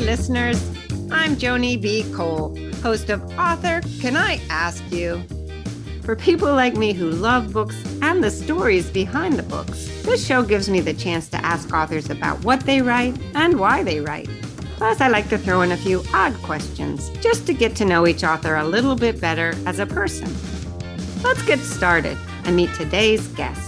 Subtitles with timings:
[0.00, 0.62] Listeners.
[1.10, 2.04] I'm Joni B.
[2.12, 5.22] Cole, host of Author Can I Ask You?
[6.02, 10.42] For people like me who love books and the stories behind the books, this show
[10.42, 14.28] gives me the chance to ask authors about what they write and why they write.
[14.76, 18.06] Plus, I like to throw in a few odd questions just to get to know
[18.06, 20.32] each author a little bit better as a person.
[21.22, 23.67] Let's get started and meet today's guest.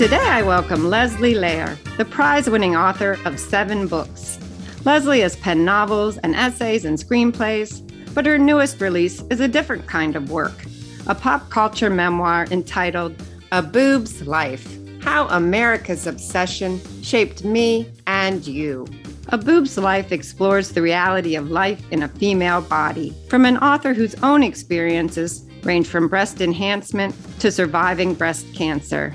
[0.00, 4.38] Today, I welcome Leslie Lehr, the prize winning author of seven books.
[4.86, 7.82] Leslie has penned novels and essays and screenplays,
[8.14, 10.64] but her newest release is a different kind of work
[11.06, 13.14] a pop culture memoir entitled
[13.52, 14.66] A Boob's Life
[15.02, 18.86] How America's Obsession Shaped Me and You.
[19.28, 23.92] A Boob's Life explores the reality of life in a female body from an author
[23.92, 29.14] whose own experiences range from breast enhancement to surviving breast cancer.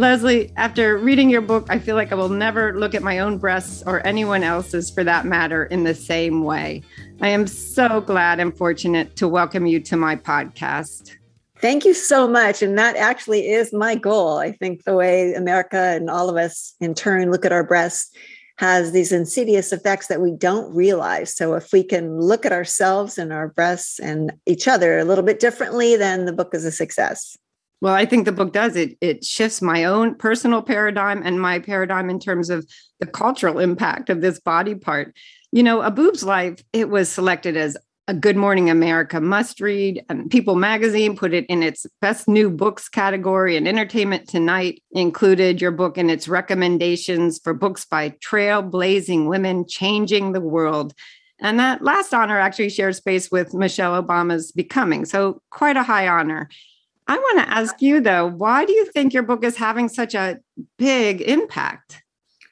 [0.00, 3.36] Leslie, after reading your book, I feel like I will never look at my own
[3.36, 6.82] breasts or anyone else's for that matter in the same way.
[7.20, 11.16] I am so glad and fortunate to welcome you to my podcast.
[11.58, 12.62] Thank you so much.
[12.62, 14.38] And that actually is my goal.
[14.38, 18.10] I think the way America and all of us in turn look at our breasts
[18.56, 21.36] has these insidious effects that we don't realize.
[21.36, 25.24] So if we can look at ourselves and our breasts and each other a little
[25.24, 27.36] bit differently, then the book is a success.
[27.80, 28.98] Well, I think the book does it.
[29.00, 34.10] It shifts my own personal paradigm and my paradigm in terms of the cultural impact
[34.10, 35.14] of this body part.
[35.50, 37.76] You know, A Boob's Life, it was selected as
[38.10, 42.50] a Good Morning America must read, and People magazine put it in its best new
[42.50, 49.28] books category, and Entertainment Tonight included your book in its recommendations for books by trailblazing
[49.28, 50.92] women changing the world.
[51.40, 55.04] And that last honor actually shares space with Michelle Obama's Becoming.
[55.04, 56.48] So, quite a high honor.
[57.06, 60.14] I want to ask you though, why do you think your book is having such
[60.14, 60.38] a
[60.78, 62.02] big impact?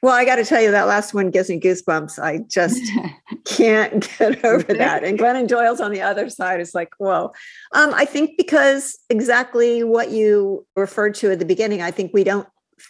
[0.01, 2.19] Well, I got to tell you, that last one gives me goosebumps.
[2.19, 2.81] I just
[3.45, 5.03] can't get over that.
[5.03, 6.61] And Glennon Doyle's on the other side.
[6.61, 7.33] is like, whoa.
[7.73, 12.23] Um, I think because exactly what you referred to at the beginning, I think we
[12.23, 12.47] don't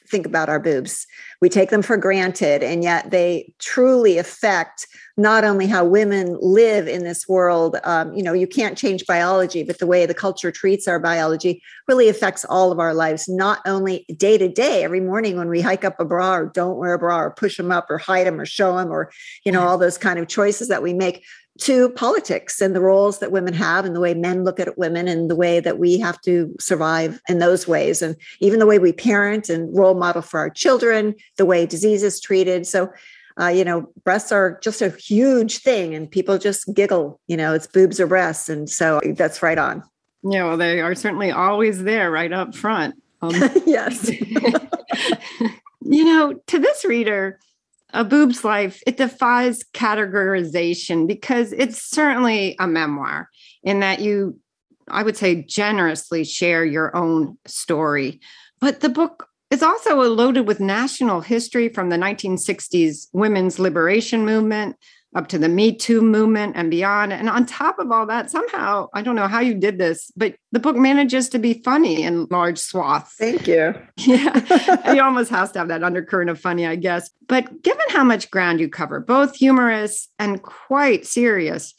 [0.07, 1.05] think about our boobs.
[1.41, 6.87] We take them for granted, and yet they truly affect not only how women live
[6.87, 7.77] in this world.
[7.83, 11.61] Um, you know, you can't change biology, but the way the culture treats our biology
[11.87, 15.59] really affects all of our lives, not only day to day, every morning when we
[15.61, 18.27] hike up a bra or don't wear a bra or push them up or hide
[18.27, 19.11] them or show them or,
[19.45, 21.25] you know, all those kind of choices that we make,
[21.59, 25.07] to politics and the roles that women have and the way men look at women
[25.07, 28.01] and the way that we have to survive in those ways.
[28.01, 32.03] And even the way we parent and role model for our children the way disease
[32.03, 32.65] is treated.
[32.65, 32.89] So
[33.39, 37.53] uh, you know breasts are just a huge thing and people just giggle you know
[37.53, 38.49] it's boobs or breasts.
[38.49, 39.83] And so that's right on.
[40.23, 42.95] Yeah well they are certainly always there right up front.
[43.21, 43.33] Um,
[43.65, 44.09] yes.
[45.81, 47.39] You know to this reader
[47.93, 53.29] a boob's life it defies categorization because it's certainly a memoir
[53.63, 54.39] in that you
[54.89, 58.19] i would say generously share your own story.
[58.59, 64.75] But the book is also loaded with national history from the 1960s women's liberation movement
[65.15, 67.11] up to the Me Too movement and beyond.
[67.11, 70.35] And on top of all that, somehow, I don't know how you did this, but
[70.51, 73.15] the book manages to be funny in large swaths.
[73.15, 73.73] Thank you.
[73.97, 74.31] Yeah.
[74.91, 77.09] it almost has to have that undercurrent of funny, I guess.
[77.27, 81.73] But given how much ground you cover, both humorous and quite serious,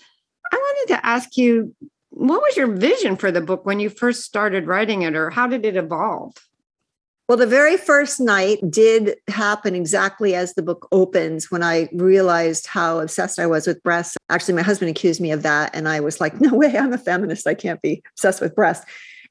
[0.53, 1.75] I wanted to ask you
[2.11, 5.47] what was your vision for the book when you first started writing it, or how
[5.47, 6.35] did it evolve?
[7.31, 12.67] Well, the very first night did happen exactly as the book opens when I realized
[12.67, 14.17] how obsessed I was with breasts.
[14.31, 15.71] Actually, my husband accused me of that.
[15.73, 17.47] And I was like, no way, I'm a feminist.
[17.47, 18.85] I can't be obsessed with breasts.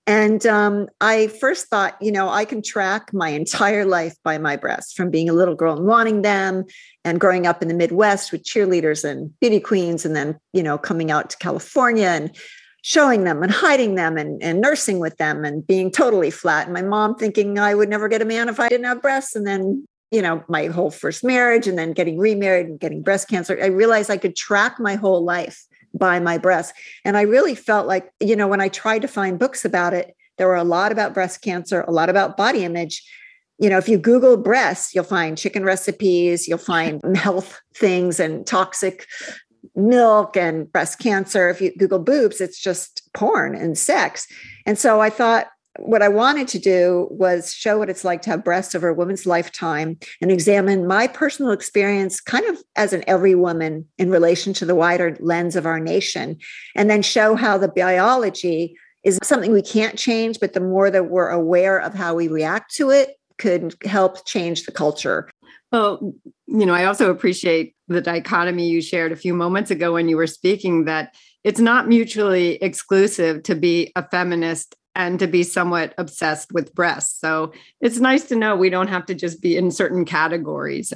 [0.08, 4.56] And um, I first thought, you know, I can track my entire life by my
[4.56, 6.64] breasts from being a little girl and wanting them
[7.04, 10.78] and growing up in the Midwest with cheerleaders and beauty queens, and then, you know,
[10.78, 12.34] coming out to California and
[12.82, 16.66] showing them and hiding them and, and nursing with them and being totally flat.
[16.66, 19.36] And my mom thinking I would never get a man if I didn't have breasts.
[19.36, 23.28] And then, you know, my whole first marriage and then getting remarried and getting breast
[23.28, 23.58] cancer.
[23.62, 26.74] I realized I could track my whole life by my breasts.
[27.04, 30.16] And I really felt like, you know, when I tried to find books about it,
[30.38, 33.04] there were a lot about breast cancer, a lot about body image.
[33.58, 38.48] You know, if you Google breasts, you'll find chicken recipes, you'll find health things and
[38.48, 39.06] toxic
[39.76, 41.50] milk and breast cancer.
[41.50, 44.28] If you Google boobs, it's just porn and sex.
[44.66, 45.48] And so I thought
[45.78, 48.94] what I wanted to do was show what it's like to have breasts over a
[48.94, 54.54] woman's lifetime and examine my personal experience kind of as an every woman in relation
[54.54, 56.38] to the wider lens of our nation.
[56.76, 61.10] And then show how the biology is something we can't change, but the more that
[61.10, 65.30] we're aware of how we react to it, could help change the culture.
[65.72, 66.14] Well,
[66.48, 70.18] you know, I also appreciate the dichotomy you shared a few moments ago when you
[70.18, 75.94] were speaking that it's not mutually exclusive to be a feminist and to be somewhat
[75.98, 77.20] obsessed with breasts.
[77.20, 80.92] So it's nice to know we don't have to just be in certain categories.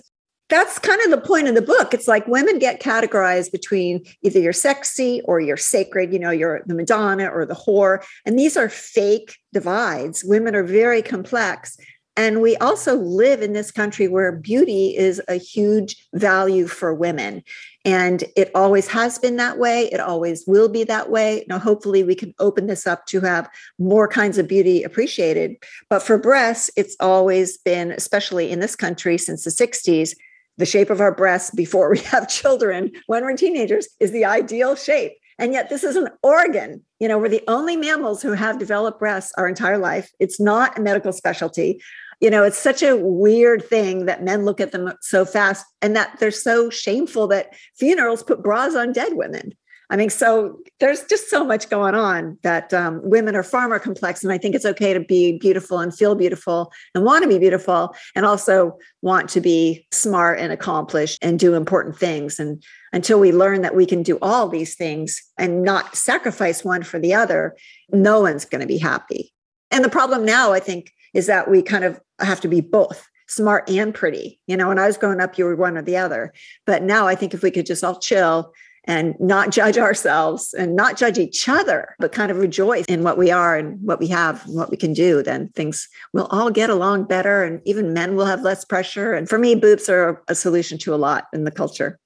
[0.50, 1.94] That's kind of the point of the book.
[1.94, 6.64] It's like women get categorized between either you're sexy or you're sacred, you know, you're
[6.66, 8.04] the Madonna or the whore.
[8.26, 10.24] And these are fake divides.
[10.24, 11.78] Women are very complex.
[12.16, 17.44] And we also live in this country where beauty is a huge value for women.
[17.86, 19.90] And it always has been that way.
[19.92, 21.44] It always will be that way.
[21.50, 23.50] Now, hopefully, we can open this up to have
[23.80, 25.56] more kinds of beauty appreciated.
[25.90, 30.16] But for breasts, it's always been, especially in this country since the 60s,
[30.58, 34.76] the shape of our breasts before we have children when we're teenagers is the ideal
[34.76, 35.14] shape.
[35.40, 36.84] And yet, this is an organ.
[37.00, 40.12] You know, we're the only mammals who have developed breasts our entire life.
[40.20, 41.82] It's not a medical specialty
[42.20, 45.96] you know it's such a weird thing that men look at them so fast and
[45.96, 49.54] that they're so shameful that funerals put bras on dead women.
[49.90, 53.80] I mean so there's just so much going on that um, women are far more
[53.80, 57.30] complex and i think it's okay to be beautiful and feel beautiful and want to
[57.30, 62.40] be beautiful and also want to be smart and accomplished and do important things.
[62.40, 66.84] And until we learn that we can do all these things and not sacrifice one
[66.84, 67.56] for the other
[67.92, 69.32] no one's going to be happy.
[69.70, 73.08] And the problem now i think is that we kind of have to be both
[73.28, 74.40] smart and pretty.
[74.48, 76.34] You know, when I was growing up, you were one or the other.
[76.66, 78.54] But now I think if we could just all chill
[78.86, 83.18] and not judge ourselves and not judge each other, but kind of rejoice in what
[83.18, 86.50] we are and what we have and what we can do, then things will all
[86.50, 87.44] get along better.
[87.44, 89.14] And even men will have less pressure.
[89.14, 91.98] And for me, boobs are a solution to a lot in the culture.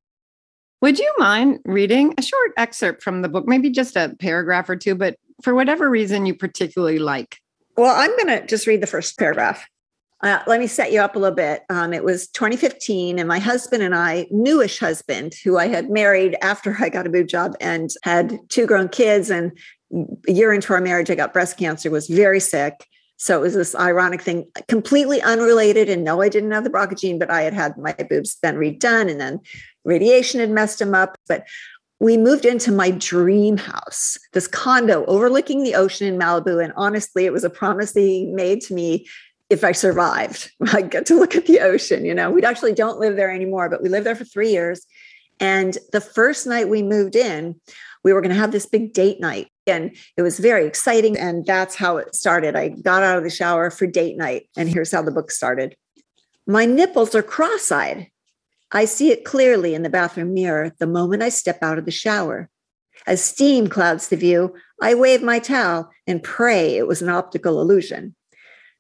[0.82, 4.76] Would you mind reading a short excerpt from the book, maybe just a paragraph or
[4.76, 7.40] two, but for whatever reason you particularly like?
[7.78, 9.64] Well, I'm going to just read the first paragraph.
[10.24, 11.62] Uh, let me set you up a little bit.
[11.70, 16.36] Um, it was 2015, and my husband and I, newish husband, who I had married
[16.42, 19.30] after I got a boob job and had two grown kids.
[19.30, 19.56] And
[20.28, 22.88] a year into our marriage, I got breast cancer, was very sick.
[23.18, 25.88] So it was this ironic thing, completely unrelated.
[25.88, 28.56] And no, I didn't have the BRCA gene, but I had had my boobs then
[28.56, 29.40] redone, and then
[29.86, 31.16] radiation had messed them up.
[31.28, 31.46] But
[32.00, 36.64] we moved into my dream house, this condo overlooking the ocean in Malibu.
[36.64, 39.08] And honestly, it was a promise he made to me
[39.50, 40.52] if I survived.
[40.74, 42.06] I get to look at the ocean.
[42.06, 44.86] You know, we actually don't live there anymore, but we lived there for three years.
[45.40, 47.60] And the first night we moved in,
[48.04, 49.48] we were going to have this big date night.
[49.66, 51.18] And it was very exciting.
[51.18, 52.56] And that's how it started.
[52.56, 54.50] I got out of the shower for date night.
[54.56, 55.76] And here's how the book started.
[56.46, 58.08] My nipples are cross eyed.
[58.72, 61.92] I see it clearly in the bathroom mirror the moment I step out of the
[61.92, 62.50] shower.
[63.06, 67.62] As steam clouds the view, I wave my towel and pray it was an optical
[67.62, 68.16] illusion.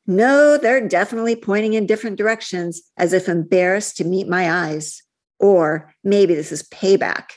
[0.05, 5.03] No, they're definitely pointing in different directions as if embarrassed to meet my eyes.
[5.39, 7.31] Or maybe this is payback.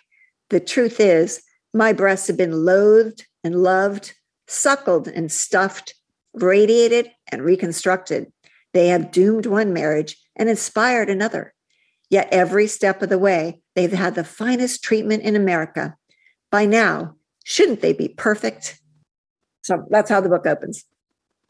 [0.50, 1.42] The truth is,
[1.74, 4.14] my breasts have been loathed and loved,
[4.48, 5.94] suckled and stuffed,
[6.34, 8.32] radiated and reconstructed.
[8.72, 11.54] They have doomed one marriage and inspired another.
[12.10, 15.96] Yet every step of the way, they've had the finest treatment in America.
[16.50, 17.14] By now,
[17.44, 18.80] shouldn't they be perfect?
[19.62, 20.84] So that's how the book opens.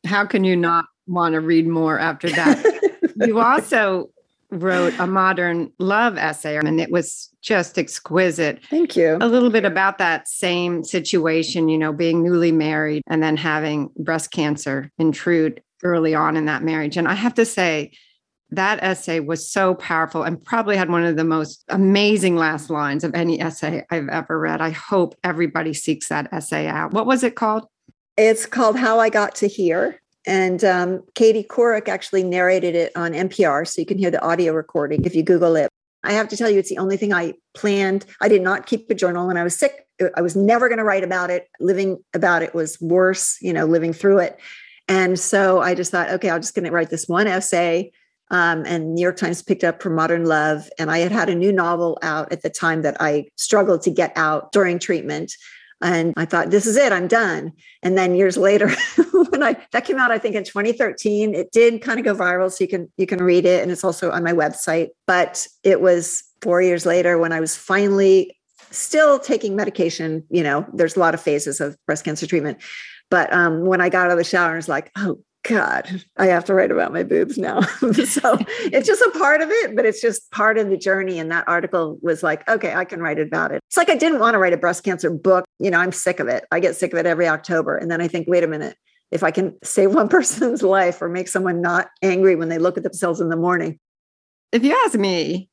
[0.04, 3.10] How can you not want to read more after that?
[3.26, 4.10] you also
[4.50, 8.64] wrote a modern love essay, and it was just exquisite.
[8.66, 9.16] Thank you.
[9.20, 13.90] A little bit about that same situation, you know, being newly married and then having
[13.96, 16.96] breast cancer intrude early on in that marriage.
[16.96, 17.92] And I have to say,
[18.52, 23.04] that essay was so powerful and probably had one of the most amazing last lines
[23.04, 24.60] of any essay I've ever read.
[24.60, 26.92] I hope everybody seeks that essay out.
[26.92, 27.66] What was it called?
[28.16, 30.00] It's called How I Got to Here.
[30.26, 34.52] And um, Katie Couric actually narrated it on NPR, so you can hear the audio
[34.52, 35.70] recording if you Google it.
[36.02, 38.04] I have to tell you, it's the only thing I planned.
[38.20, 39.86] I did not keep a journal when I was sick.
[40.14, 41.48] I was never going to write about it.
[41.58, 44.38] Living about it was worse, you know, living through it.
[44.88, 47.92] And so I just thought, okay, I'm just going to write this one essay
[48.30, 50.68] um, and New York Times picked up for Modern Love.
[50.78, 53.90] And I had had a new novel out at the time that I struggled to
[53.90, 55.34] get out during treatment.
[55.82, 57.52] And I thought, this is it, I'm done.
[57.82, 58.68] And then years later,
[59.30, 62.52] when I that came out, I think in 2013, it did kind of go viral.
[62.52, 63.62] So you can you can read it.
[63.62, 64.88] And it's also on my website.
[65.06, 68.38] But it was four years later when I was finally
[68.70, 70.24] still taking medication.
[70.28, 72.58] You know, there's a lot of phases of breast cancer treatment.
[73.10, 75.18] But um, when I got out of the shower, I was like, oh
[75.50, 77.60] God, I have to write about my boobs now.
[77.82, 81.18] so it's just a part of it, but it's just part of the journey.
[81.18, 83.60] And that article was like, okay, I can write about it.
[83.66, 85.44] It's like I didn't want to write a breast cancer book.
[85.58, 86.44] You know, I'm sick of it.
[86.52, 87.76] I get sick of it every October.
[87.76, 88.76] And then I think, wait a minute,
[89.10, 92.76] if I can save one person's life or make someone not angry when they look
[92.76, 93.80] at themselves in the morning.
[94.52, 95.48] If you ask me,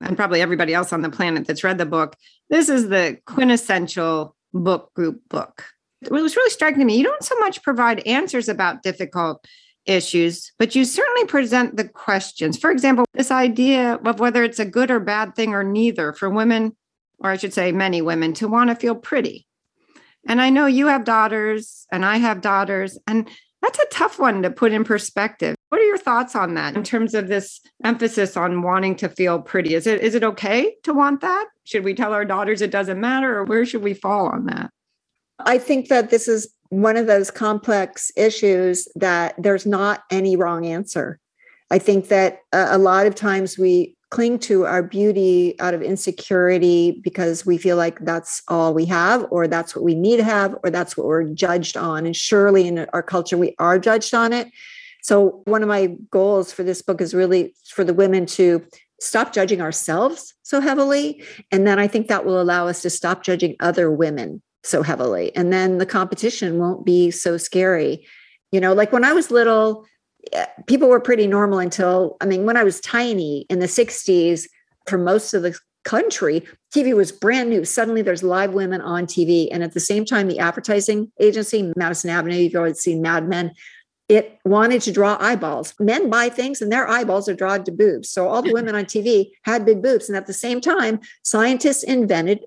[0.00, 2.14] and probably everybody else on the planet that's read the book,
[2.50, 5.64] this is the quintessential book group book.
[6.02, 6.96] It was really striking to me.
[6.96, 9.46] You don't so much provide answers about difficult
[9.86, 12.58] issues, but you certainly present the questions.
[12.58, 16.30] For example, this idea of whether it's a good or bad thing or neither for
[16.30, 16.76] women,
[17.18, 19.46] or I should say, many women, to want to feel pretty.
[20.28, 23.28] And I know you have daughters and I have daughters, and
[23.62, 25.56] that's a tough one to put in perspective.
[25.68, 29.40] What are your thoughts on that in terms of this emphasis on wanting to feel
[29.40, 29.74] pretty?
[29.74, 31.46] Is it is it okay to want that?
[31.64, 34.70] Should we tell our daughters it doesn't matter or where should we fall on that?
[35.44, 40.66] I think that this is one of those complex issues that there's not any wrong
[40.66, 41.18] answer.
[41.70, 47.00] I think that a lot of times we cling to our beauty out of insecurity
[47.02, 50.56] because we feel like that's all we have, or that's what we need to have,
[50.64, 52.06] or that's what we're judged on.
[52.06, 54.48] And surely in our culture, we are judged on it.
[55.02, 58.64] So, one of my goals for this book is really for the women to
[59.00, 61.22] stop judging ourselves so heavily.
[61.50, 65.34] And then I think that will allow us to stop judging other women so heavily.
[65.34, 68.06] And then the competition won't be so scary.
[68.52, 69.86] You know, like when I was little,
[70.32, 74.46] eh, people were pretty normal until, I mean, when I was tiny in the 60s,
[74.86, 77.64] for most of the country, TV was brand new.
[77.64, 79.48] Suddenly there's live women on TV.
[79.50, 83.52] And at the same time, the advertising agency, Madison Avenue, you've always seen Mad Men,
[84.08, 85.72] it wanted to draw eyeballs.
[85.78, 88.10] Men buy things and their eyeballs are drawn to boobs.
[88.10, 90.08] So all the women on TV had big boobs.
[90.08, 92.40] And at the same time, scientists invented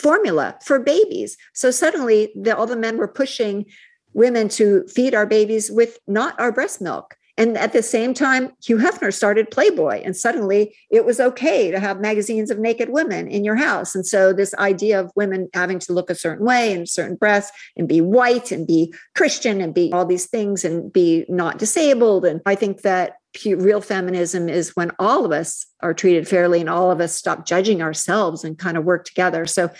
[0.00, 1.36] formula for babies.
[1.54, 3.66] So suddenly, the, all the men were pushing
[4.12, 7.16] women to feed our babies with not our breast milk.
[7.40, 11.80] And at the same time, Hugh Hefner started Playboy, and suddenly it was okay to
[11.80, 13.94] have magazines of naked women in your house.
[13.94, 17.50] And so, this idea of women having to look a certain way and certain breasts
[17.78, 22.26] and be white and be Christian and be all these things and be not disabled.
[22.26, 23.14] And I think that
[23.46, 27.46] real feminism is when all of us are treated fairly and all of us stop
[27.46, 29.46] judging ourselves and kind of work together.
[29.46, 29.70] So,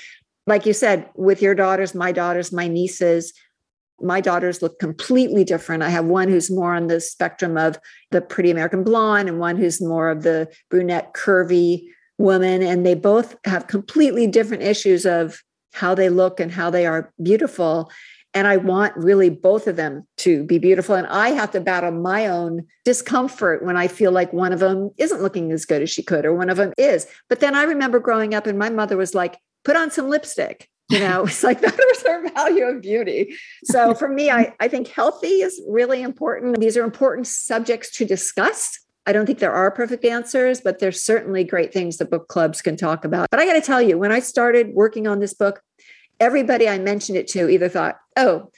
[0.47, 3.33] like you said, with your daughters, my daughters, my nieces,
[4.01, 5.83] my daughters look completely different.
[5.83, 7.79] I have one who's more on the spectrum of
[8.11, 11.85] the pretty American blonde and one who's more of the brunette, curvy
[12.19, 12.63] woman.
[12.63, 15.43] And they both have completely different issues of
[15.73, 17.91] how they look and how they are beautiful.
[18.33, 20.95] And I want really both of them to be beautiful.
[20.95, 24.91] And I have to battle my own discomfort when I feel like one of them
[24.99, 27.07] isn't looking as good as she could, or one of them is.
[27.29, 30.69] But then I remember growing up, and my mother was like, put on some lipstick.
[30.91, 33.35] You know, it's like that was her value of beauty.
[33.65, 36.61] So for me, I, I think healthy is really important.
[36.61, 38.79] These are important subjects to discuss.
[39.07, 42.61] I don't think there are perfect answers, but there's certainly great things that book clubs
[42.63, 43.29] can talk about.
[43.31, 45.63] But I got to tell you, when I started working on this book,
[46.21, 48.51] everybody I mentioned it to either thought, oh,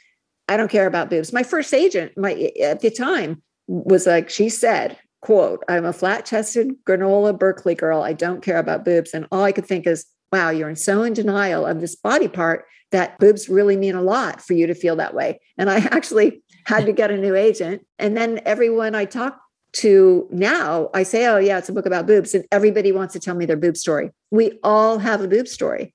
[0.49, 1.33] I don't care about boobs.
[1.33, 6.85] My first agent, my at the time, was like, she said, quote, I'm a flat-chested
[6.85, 8.02] granola Berkeley girl.
[8.02, 9.14] I don't care about boobs.
[9.14, 12.28] And all I could think is, wow, you're in so in denial of this body
[12.28, 15.40] part that boobs really mean a lot for you to feel that way.
[15.57, 17.87] And I actually had to get a new agent.
[17.99, 19.38] And then everyone I talked
[19.75, 22.35] to now, I say, oh, yeah, it's a book about boobs.
[22.35, 24.11] And everybody wants to tell me their boob story.
[24.31, 25.95] We all have a boob story.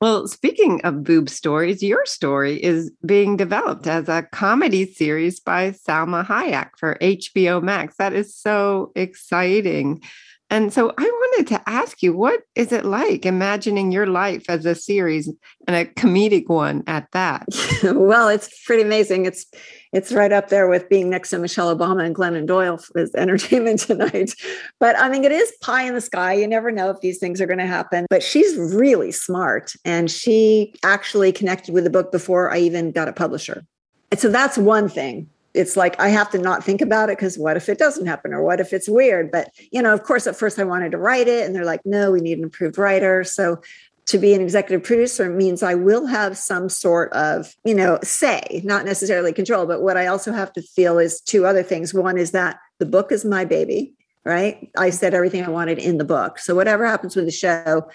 [0.00, 5.72] Well, speaking of boob stories, your story is being developed as a comedy series by
[5.72, 7.96] Salma Hayek for HBO Max.
[7.96, 10.02] That is so exciting.
[10.50, 14.64] And so I wanted to ask you, what is it like imagining your life as
[14.64, 15.30] a series
[15.66, 17.46] and a comedic one at that?
[17.82, 19.26] well, it's pretty amazing.
[19.26, 19.46] It's
[19.92, 23.80] it's right up there with being next to Michelle Obama and Glennon Doyle as Entertainment
[23.80, 24.34] Tonight.
[24.80, 26.34] But I mean, it is pie in the sky.
[26.34, 28.06] You never know if these things are going to happen.
[28.08, 33.08] But she's really smart, and she actually connected with the book before I even got
[33.08, 33.64] a publisher.
[34.10, 37.38] And so that's one thing it's like I have to not think about it because
[37.38, 39.30] what if it doesn't happen or what if it's weird?
[39.30, 41.80] But you know, of course, at first I wanted to write it, and they're like,
[41.84, 43.24] no, we need an approved writer.
[43.24, 43.60] So
[44.06, 48.62] to be an executive producer means I will have some sort of, you know, say,
[48.64, 51.92] not necessarily control, but what I also have to feel is two other things.
[51.92, 53.92] One is that the book is my baby,
[54.24, 54.70] right?
[54.78, 56.38] I said everything I wanted in the book.
[56.38, 57.90] So whatever happens with the show,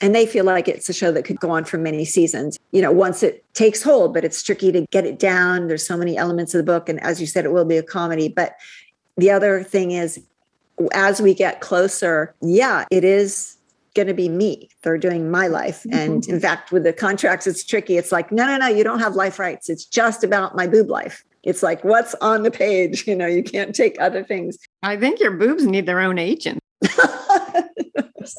[0.00, 2.58] and they feel like it's a show that could go on for many seasons.
[2.72, 5.68] You know once it takes hold but it's tricky to get it down.
[5.68, 7.82] There's so many elements of the book and as you said it will be a
[7.82, 8.28] comedy.
[8.28, 8.56] But
[9.16, 10.20] the other thing is
[10.92, 13.56] as we get closer yeah it is
[13.94, 14.68] going to be me.
[14.82, 15.84] They're doing my life.
[15.84, 15.98] Mm-hmm.
[15.98, 17.96] and in fact with the contracts it's tricky.
[17.96, 19.68] It's like no no no you don't have life rights.
[19.68, 21.24] It's just about my boob life.
[21.44, 23.06] It's like what's on the page?
[23.14, 24.58] You know you can't take other things.
[24.82, 26.58] I think your boobs need their own agent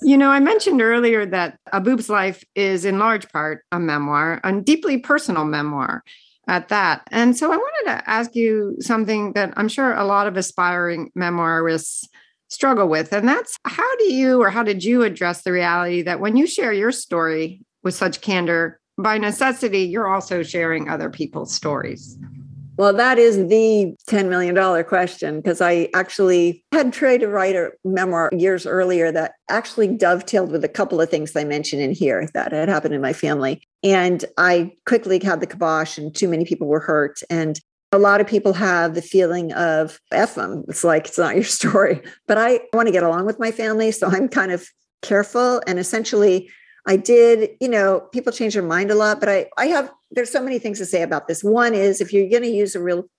[0.02, 4.62] you know, I mentioned earlier that A Life is in large part a memoir, a
[4.62, 6.04] deeply personal memoir.
[6.48, 7.02] at that.
[7.12, 11.12] And so I wanted to ask you something that I'm sure a lot of aspiring
[11.18, 12.08] memoirists
[12.50, 13.12] struggle with.
[13.14, 16.46] And that's how do you or how did you address the reality that when you
[16.46, 22.18] share your story with such candor, by necessity, you're also sharing other people's stories?
[22.78, 27.72] Well, that is the $10 million question because I actually had tried to write a
[27.86, 32.30] memoir years earlier that actually dovetailed with a couple of things I mentioned in here
[32.34, 33.62] that had happened in my family.
[33.84, 37.22] And I quickly had the kibosh, and too many people were hurt.
[37.30, 37.60] And
[37.92, 40.66] a lot of people have the feeling of F them.
[40.68, 42.02] It's like, it's not your story.
[42.28, 43.92] But I want to get along with my family.
[43.92, 44.68] So I'm kind of
[45.02, 45.62] careful.
[45.66, 46.50] And essentially,
[46.88, 50.32] I did, you know, people change their mind a lot, but I, I have, there's
[50.32, 51.44] so many things to say about this.
[51.44, 53.10] One is if you're going to use a real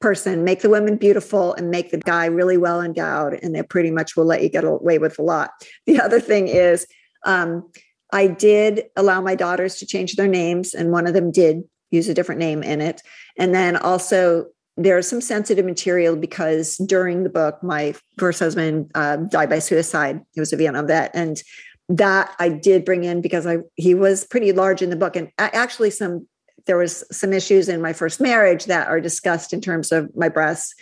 [0.00, 3.90] person, make the women beautiful and make the guy really well endowed, and they pretty
[3.90, 5.50] much will let you get away with a lot.
[5.86, 6.86] The other thing is,
[7.24, 7.70] um,
[8.12, 12.08] I did allow my daughters to change their names, and one of them did use
[12.08, 13.02] a different name in it.
[13.38, 14.46] And then also,
[14.76, 20.20] there's some sensitive material because during the book, my first husband uh, died by suicide.
[20.32, 21.42] He was a Vietnam vet, and
[21.88, 25.30] that I did bring in because I he was pretty large in the book, and
[25.38, 26.26] actually some
[26.66, 30.28] there was some issues in my first marriage that are discussed in terms of my
[30.28, 30.74] breasts,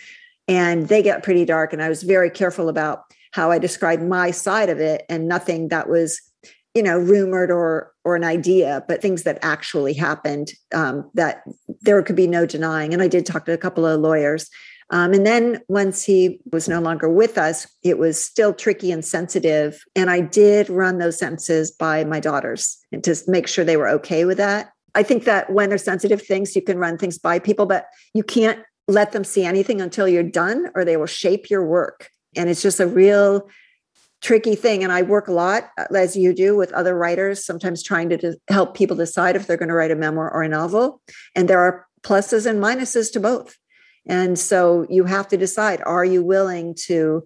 [0.47, 1.73] and they get pretty dark.
[1.73, 5.67] And I was very careful about how I described my side of it, and nothing
[5.69, 6.19] that was
[6.73, 11.43] you know rumored or or an idea but things that actually happened um, that
[11.81, 14.49] there could be no denying and i did talk to a couple of lawyers
[14.91, 19.03] um, and then once he was no longer with us, it was still tricky and
[19.03, 19.83] sensitive.
[19.95, 23.89] And I did run those sentences by my daughters and to make sure they were
[23.89, 24.71] okay with that.
[24.93, 28.23] I think that when there's sensitive things, you can run things by people, but you
[28.23, 32.09] can't let them see anything until you're done or they will shape your work.
[32.35, 33.49] And it's just a real
[34.21, 34.83] tricky thing.
[34.83, 38.75] And I work a lot, as you do, with other writers, sometimes trying to help
[38.75, 41.01] people decide if they're going to write a memoir or a novel.
[41.35, 43.57] And there are pluses and minuses to both.
[44.07, 47.25] And so you have to decide are you willing to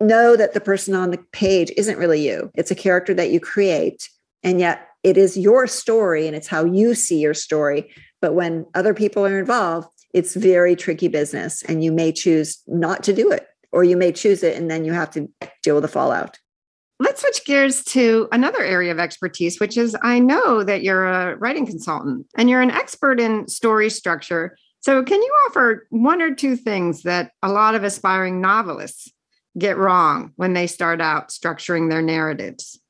[0.00, 2.50] know that the person on the page isn't really you?
[2.54, 4.08] It's a character that you create,
[4.42, 7.90] and yet it is your story and it's how you see your story.
[8.20, 13.02] But when other people are involved, it's very tricky business, and you may choose not
[13.04, 15.28] to do it, or you may choose it, and then you have to
[15.62, 16.38] deal with the fallout.
[16.98, 21.36] Let's switch gears to another area of expertise, which is I know that you're a
[21.36, 26.34] writing consultant and you're an expert in story structure so, can you offer one or
[26.34, 29.12] two things that a lot of aspiring novelists
[29.58, 32.80] get wrong when they start out structuring their narratives?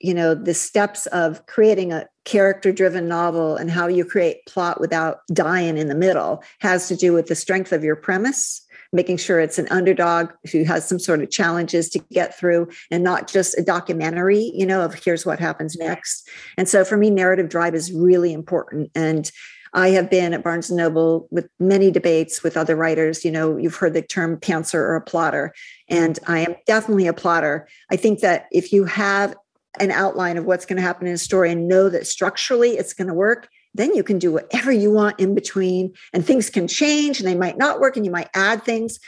[0.00, 4.80] You know, the steps of creating a character driven novel and how you create plot
[4.80, 9.18] without dying in the middle has to do with the strength of your premise, making
[9.18, 13.28] sure it's an underdog who has some sort of challenges to get through and not
[13.28, 16.26] just a documentary, you know, of here's what happens next.
[16.56, 18.90] And so for me, narrative drive is really important.
[18.94, 19.30] And
[19.74, 23.24] I have been at Barnes and Noble with many debates with other writers.
[23.24, 25.54] You know, you've heard the term pantser or a plotter,
[25.88, 27.68] and I am definitely a plotter.
[27.90, 29.34] I think that if you have
[29.80, 32.92] an outline of what's going to happen in a story and know that structurally it's
[32.92, 36.68] going to work, then you can do whatever you want in between, and things can
[36.68, 38.98] change and they might not work, and you might add things.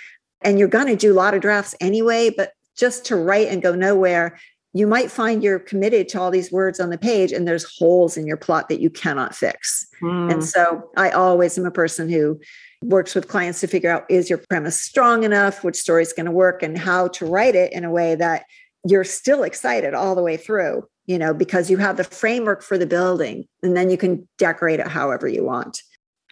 [0.41, 3.63] And you're going to do a lot of drafts anyway, but just to write and
[3.63, 4.39] go nowhere
[4.77, 8.17] you might find you're committed to all these words on the page and there's holes
[8.17, 9.87] in your plot that you cannot fix.
[10.03, 10.33] Mm.
[10.33, 12.41] And so I always am a person who
[12.83, 16.27] works with clients to figure out is your premise strong enough, which story is going
[16.27, 18.47] to work, and how to write it in a way that
[18.85, 22.77] you're still excited all the way through, you know, because you have the framework for
[22.77, 25.83] the building and then you can decorate it however you want.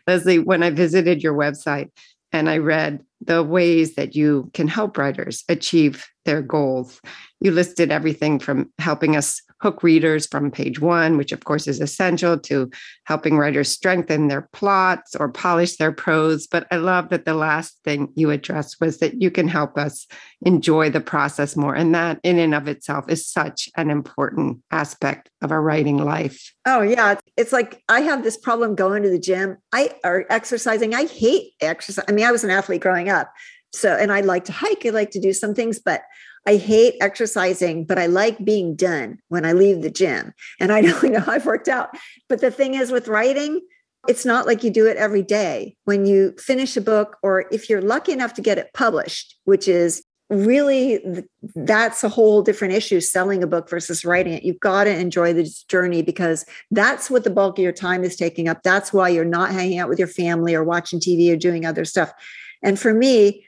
[0.09, 1.91] Leslie, when I visited your website
[2.33, 7.01] and I read the ways that you can help writers achieve their goals.
[7.41, 11.81] You listed everything from helping us hook readers from page one, which of course is
[11.81, 12.69] essential to
[13.05, 16.49] helping writers strengthen their plots or polish their prose.
[16.49, 20.07] But I love that the last thing you addressed was that you can help us
[20.45, 21.75] enjoy the process more.
[21.75, 26.53] And that in and of itself is such an important aspect of our writing life.
[26.67, 27.19] Oh yeah.
[27.37, 29.59] It's like I have this problem going to the gym.
[29.73, 30.95] I are exercising.
[30.95, 32.05] I hate exercise.
[32.09, 33.33] I mean, I was an athlete growing up.
[33.73, 36.03] So and I like to hike, I like to do some things, but
[36.47, 40.35] I hate exercising, but I like being done when I leave the gym.
[40.61, 41.91] And I don't know I've worked out.
[42.29, 43.61] But the thing is with writing,
[44.09, 45.77] it's not like you do it every day.
[45.85, 49.69] When you finish a book, or if you're lucky enough to get it published, which
[49.69, 54.85] is really that's a whole different issue selling a book versus writing it you've got
[54.85, 58.63] to enjoy the journey because that's what the bulk of your time is taking up
[58.63, 61.85] that's why you're not hanging out with your family or watching tv or doing other
[61.85, 62.15] stuff
[62.63, 63.45] and for me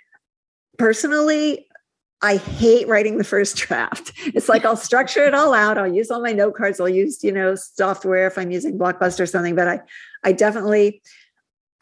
[0.79, 1.67] personally
[2.25, 4.13] I hate writing the first draft.
[4.35, 5.77] It's like I'll structure it all out.
[5.77, 6.81] I'll use all my note cards.
[6.81, 9.55] I'll use, you know, software if I'm using Blockbuster or something.
[9.55, 9.81] But I,
[10.25, 11.03] I definitely,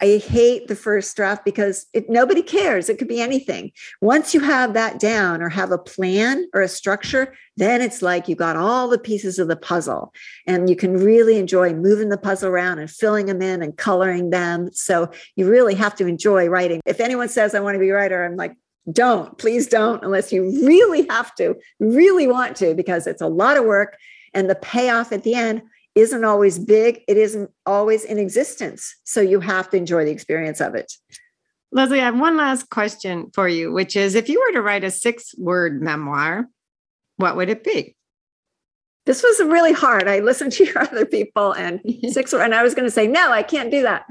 [0.01, 2.89] I hate the first draft because it, nobody cares.
[2.89, 3.71] It could be anything.
[4.01, 8.27] Once you have that down or have a plan or a structure, then it's like
[8.27, 10.13] you got all the pieces of the puzzle
[10.45, 14.29] and you can really enjoy moving the puzzle around and filling them in and coloring
[14.29, 14.69] them.
[14.73, 16.81] So you really have to enjoy writing.
[16.85, 18.57] If anyone says, I want to be a writer, I'm like,
[18.91, 23.57] don't, please don't, unless you really have to, really want to, because it's a lot
[23.57, 23.97] of work
[24.33, 25.61] and the payoff at the end
[25.95, 28.95] isn't always big, it isn't always in existence.
[29.03, 30.91] So you have to enjoy the experience of it.
[31.71, 34.83] Leslie, I have one last question for you, which is if you were to write
[34.83, 36.47] a six word memoir,
[37.17, 37.95] what would it be?
[39.05, 40.07] This was really hard.
[40.07, 43.31] I listened to your other people and six, and I was going to say, no,
[43.31, 44.05] I can't do that.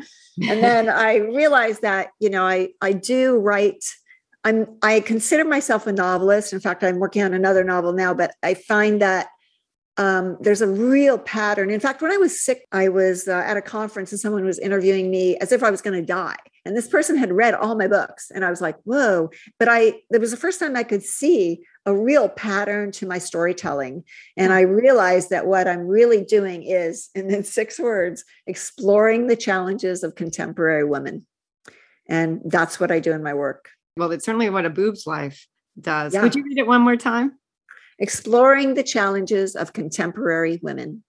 [0.48, 3.84] And then I realized that, you know, I, I do write,
[4.44, 6.52] I'm, I consider myself a novelist.
[6.52, 9.28] In fact, I'm working on another novel now, but I find that
[9.98, 11.70] um, there's a real pattern.
[11.70, 14.58] In fact, when I was sick, I was uh, at a conference and someone was
[14.58, 16.36] interviewing me as if I was going to die.
[16.64, 18.30] And this person had read all my books.
[18.30, 19.30] And I was like, whoa.
[19.58, 23.18] But I, it was the first time I could see a real pattern to my
[23.18, 24.04] storytelling.
[24.36, 30.02] And I realized that what I'm really doing is, in six words, exploring the challenges
[30.02, 31.26] of contemporary women.
[32.08, 33.68] And that's what I do in my work.
[33.96, 35.46] Well, it's certainly what a boob's life
[35.80, 36.14] does.
[36.14, 36.22] Yeah.
[36.22, 37.32] Would you read it one more time?
[38.02, 41.04] exploring the challenges of contemporary women.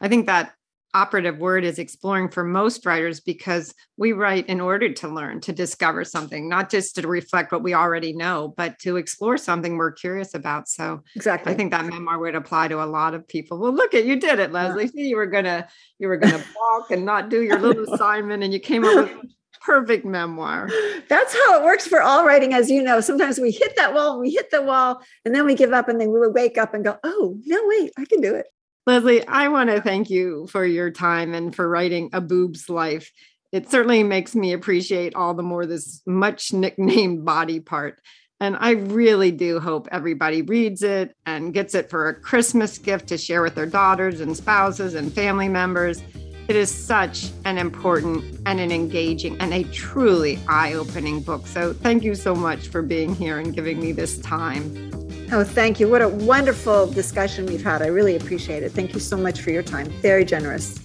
[0.00, 0.52] I think that
[0.94, 5.52] operative word is exploring for most writers because we write in order to learn, to
[5.52, 9.92] discover something, not just to reflect what we already know, but to explore something we're
[9.92, 10.68] curious about.
[10.68, 11.52] So exactly.
[11.52, 13.58] I think that memoir would apply to a lot of people.
[13.58, 14.84] Well, look at you did it, Leslie.
[14.84, 14.90] Yeah.
[14.90, 15.68] See, you were gonna
[15.98, 19.32] you were gonna balk and not do your little assignment and you came up with
[19.64, 20.68] perfect memoir.
[21.08, 23.00] That's how it works for all writing, as you know.
[23.00, 26.00] Sometimes we hit that wall, we hit the wall, and then we give up and
[26.00, 28.46] then we wake up and go, oh, no, wait, I can do it.
[28.86, 33.12] Leslie, I want to thank you for your time and for writing A Boob's Life.
[33.52, 38.00] It certainly makes me appreciate all the more this much nicknamed body part.
[38.40, 43.06] And I really do hope everybody reads it and gets it for a Christmas gift
[43.08, 46.02] to share with their daughters and spouses and family members.
[46.48, 51.46] It is such an important and an engaging and a truly eye opening book.
[51.46, 54.90] So, thank you so much for being here and giving me this time.
[55.30, 55.88] Oh, thank you.
[55.88, 57.80] What a wonderful discussion we've had.
[57.80, 58.72] I really appreciate it.
[58.72, 59.88] Thank you so much for your time.
[60.02, 60.78] Very generous.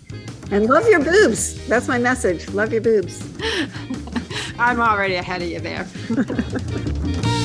[0.52, 1.68] And love your boobs.
[1.68, 2.48] That's my message.
[2.50, 3.22] Love your boobs.
[4.60, 5.86] I'm already ahead of you there.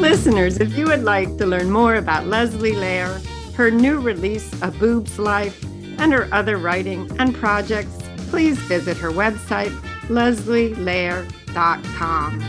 [0.00, 3.20] Listeners, if you would like to learn more about Leslie Lehr,
[3.58, 5.64] her new release, A Boob's Life,
[5.98, 9.72] and her other writing and projects, please visit her website,
[10.06, 12.40] leslielehr.com.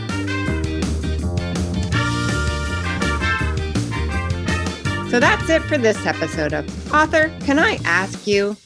[5.10, 8.56] So that's it for this episode of Author Can I Ask You?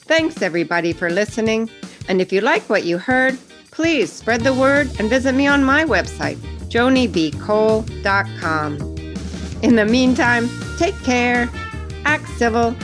[0.00, 1.70] Thanks everybody for listening.
[2.08, 3.38] And if you like what you heard,
[3.70, 8.96] please spread the word and visit me on my website, jonibcole.com.
[9.62, 11.48] In the meantime, take care
[12.06, 12.74] act civil,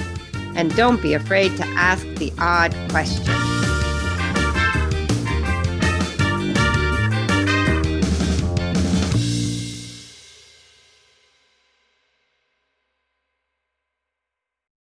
[0.54, 3.41] and don't be afraid to ask the odd question.